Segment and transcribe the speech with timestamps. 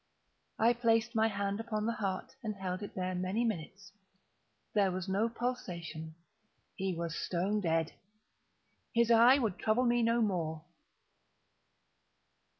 [0.57, 3.91] I placed my hand upon the heart and held it there many minutes.
[4.73, 6.15] There was no pulsation.
[6.75, 7.93] He was stone dead.
[8.95, 10.63] His eye would trouble me no more.